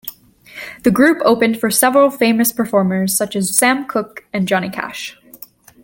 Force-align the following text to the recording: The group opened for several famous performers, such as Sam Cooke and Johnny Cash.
The 0.81 0.89
group 0.89 1.19
opened 1.23 1.59
for 1.59 1.69
several 1.69 2.09
famous 2.09 2.51
performers, 2.51 3.15
such 3.15 3.35
as 3.35 3.55
Sam 3.55 3.85
Cooke 3.85 4.25
and 4.33 4.47
Johnny 4.47 4.71
Cash. 4.71 5.15